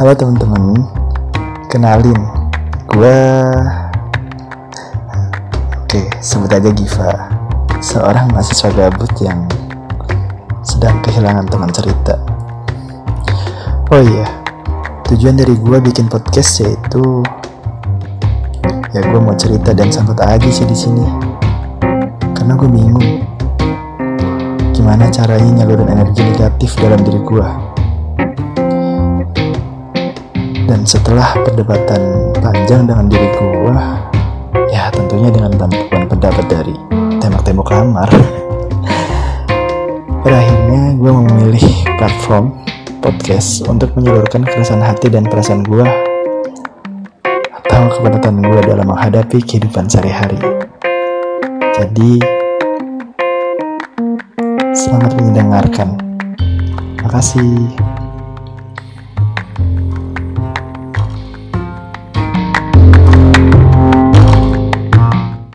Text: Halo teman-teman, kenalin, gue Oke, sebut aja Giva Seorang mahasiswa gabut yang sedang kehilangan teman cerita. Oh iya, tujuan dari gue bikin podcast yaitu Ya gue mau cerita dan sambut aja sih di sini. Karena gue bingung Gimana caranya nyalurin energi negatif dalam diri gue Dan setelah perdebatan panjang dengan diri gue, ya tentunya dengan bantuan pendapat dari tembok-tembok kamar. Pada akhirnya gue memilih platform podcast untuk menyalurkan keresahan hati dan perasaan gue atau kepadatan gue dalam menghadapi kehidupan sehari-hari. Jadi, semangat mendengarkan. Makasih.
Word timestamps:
Halo 0.00 0.16
teman-teman, 0.16 0.80
kenalin, 1.68 2.16
gue 2.88 3.20
Oke, 5.76 6.08
sebut 6.24 6.48
aja 6.48 6.72
Giva 6.72 7.28
Seorang 7.84 8.32
mahasiswa 8.32 8.72
gabut 8.72 9.12
yang 9.20 9.44
sedang 10.64 11.04
kehilangan 11.04 11.44
teman 11.52 11.68
cerita. 11.68 12.16
Oh 13.92 14.00
iya, 14.00 14.24
tujuan 15.04 15.36
dari 15.36 15.52
gue 15.60 15.78
bikin 15.84 16.08
podcast 16.08 16.64
yaitu 16.64 17.20
Ya 18.96 19.04
gue 19.04 19.20
mau 19.20 19.36
cerita 19.36 19.76
dan 19.76 19.92
sambut 19.92 20.16
aja 20.24 20.48
sih 20.48 20.64
di 20.64 20.76
sini. 20.80 21.04
Karena 22.32 22.56
gue 22.56 22.72
bingung 22.72 23.20
Gimana 24.72 25.12
caranya 25.12 25.60
nyalurin 25.60 25.92
energi 25.92 26.24
negatif 26.24 26.72
dalam 26.80 27.04
diri 27.04 27.20
gue 27.20 27.79
Dan 30.70 30.86
setelah 30.86 31.34
perdebatan 31.42 32.30
panjang 32.38 32.86
dengan 32.86 33.10
diri 33.10 33.26
gue, 33.34 33.74
ya 34.70 34.86
tentunya 34.94 35.26
dengan 35.26 35.50
bantuan 35.58 36.06
pendapat 36.06 36.46
dari 36.46 36.78
tembok-tembok 37.18 37.66
kamar. 37.66 38.06
Pada 40.22 40.36
akhirnya 40.38 40.94
gue 40.94 41.10
memilih 41.10 41.66
platform 41.98 42.54
podcast 43.02 43.66
untuk 43.66 43.90
menyalurkan 43.98 44.46
keresahan 44.46 44.86
hati 44.86 45.10
dan 45.10 45.26
perasaan 45.26 45.66
gue 45.66 45.82
atau 47.50 47.82
kepadatan 47.98 48.38
gue 48.38 48.60
dalam 48.62 48.86
menghadapi 48.86 49.42
kehidupan 49.42 49.90
sehari-hari. 49.90 50.38
Jadi, 51.82 52.22
semangat 54.70 55.18
mendengarkan. 55.18 55.98
Makasih. 57.02 57.89